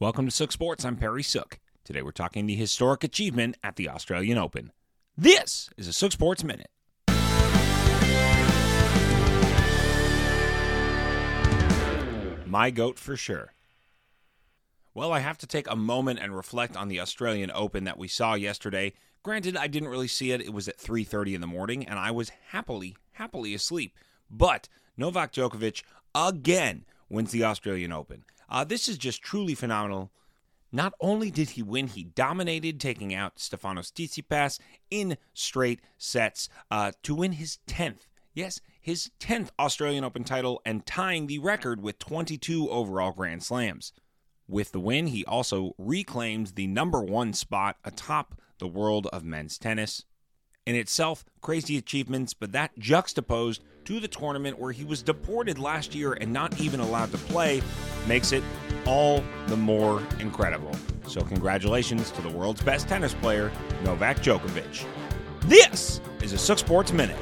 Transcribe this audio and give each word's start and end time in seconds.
Welcome 0.00 0.26
to 0.26 0.30
Sook 0.30 0.52
Sports. 0.52 0.84
I'm 0.84 0.94
Perry 0.94 1.24
Sook. 1.24 1.58
Today 1.82 2.02
we're 2.02 2.12
talking 2.12 2.46
the 2.46 2.54
historic 2.54 3.02
achievement 3.02 3.56
at 3.64 3.74
the 3.74 3.88
Australian 3.88 4.38
Open. 4.38 4.70
This 5.16 5.70
is 5.76 5.88
a 5.88 5.92
Sook 5.92 6.12
Sports 6.12 6.44
Minute. 6.44 6.70
My 12.46 12.70
goat 12.70 12.96
for 12.96 13.16
sure. 13.16 13.54
Well, 14.94 15.12
I 15.12 15.18
have 15.18 15.36
to 15.38 15.48
take 15.48 15.68
a 15.68 15.74
moment 15.74 16.20
and 16.20 16.36
reflect 16.36 16.76
on 16.76 16.86
the 16.86 17.00
Australian 17.00 17.50
Open 17.52 17.82
that 17.82 17.98
we 17.98 18.06
saw 18.06 18.34
yesterday. 18.34 18.92
Granted, 19.24 19.56
I 19.56 19.66
didn't 19.66 19.88
really 19.88 20.06
see 20.06 20.30
it. 20.30 20.40
It 20.40 20.52
was 20.52 20.68
at 20.68 20.78
3:30 20.78 21.34
in 21.34 21.40
the 21.40 21.48
morning 21.48 21.84
and 21.84 21.98
I 21.98 22.12
was 22.12 22.30
happily 22.50 22.96
happily 23.14 23.52
asleep. 23.52 23.96
But 24.30 24.68
Novak 24.96 25.32
Djokovic 25.32 25.82
again 26.14 26.84
wins 27.08 27.32
the 27.32 27.42
Australian 27.42 27.90
Open. 27.90 28.22
Uh, 28.48 28.64
this 28.64 28.88
is 28.88 28.98
just 28.98 29.22
truly 29.22 29.54
phenomenal. 29.54 30.10
Not 30.70 30.92
only 31.00 31.30
did 31.30 31.50
he 31.50 31.62
win, 31.62 31.86
he 31.86 32.04
dominated, 32.04 32.78
taking 32.78 33.14
out 33.14 33.36
Stefanos 33.36 33.90
Tsitsipas 33.92 34.58
in 34.90 35.16
straight 35.32 35.80
sets 35.96 36.48
uh, 36.70 36.92
to 37.02 37.14
win 37.14 37.32
his 37.32 37.58
10th. 37.66 38.06
Yes, 38.34 38.60
his 38.80 39.10
10th 39.20 39.48
Australian 39.58 40.04
Open 40.04 40.24
title 40.24 40.60
and 40.64 40.84
tying 40.84 41.26
the 41.26 41.38
record 41.38 41.82
with 41.82 41.98
22 41.98 42.70
overall 42.70 43.12
Grand 43.12 43.42
Slams. 43.42 43.92
With 44.46 44.72
the 44.72 44.80
win, 44.80 45.08
he 45.08 45.24
also 45.24 45.74
reclaimed 45.78 46.52
the 46.54 46.66
number 46.66 47.02
one 47.02 47.32
spot 47.32 47.76
atop 47.84 48.40
the 48.58 48.66
world 48.66 49.06
of 49.08 49.24
men's 49.24 49.58
tennis. 49.58 50.04
In 50.68 50.74
itself, 50.74 51.24
crazy 51.40 51.78
achievements, 51.78 52.34
but 52.34 52.52
that 52.52 52.78
juxtaposed 52.78 53.64
to 53.86 54.00
the 54.00 54.06
tournament 54.06 54.58
where 54.58 54.70
he 54.70 54.84
was 54.84 55.00
deported 55.00 55.58
last 55.58 55.94
year 55.94 56.12
and 56.12 56.30
not 56.30 56.60
even 56.60 56.80
allowed 56.80 57.10
to 57.12 57.16
play 57.16 57.62
makes 58.06 58.32
it 58.32 58.44
all 58.84 59.24
the 59.46 59.56
more 59.56 60.02
incredible. 60.20 60.72
So, 61.06 61.22
congratulations 61.22 62.10
to 62.10 62.20
the 62.20 62.28
world's 62.28 62.60
best 62.60 62.86
tennis 62.86 63.14
player, 63.14 63.50
Novak 63.82 64.18
Djokovic. 64.18 64.84
This 65.46 66.02
is 66.20 66.34
a 66.34 66.38
Sook 66.38 66.58
Sports 66.58 66.92
Minute. 66.92 67.16